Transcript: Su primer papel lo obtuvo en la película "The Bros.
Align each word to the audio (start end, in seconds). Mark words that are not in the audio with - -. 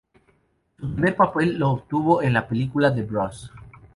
Su 0.79 0.93
primer 0.95 1.15
papel 1.15 1.59
lo 1.59 1.69
obtuvo 1.73 2.23
en 2.23 2.33
la 2.33 2.47
película 2.47 2.91
"The 2.91 3.03
Bros. 3.03 3.51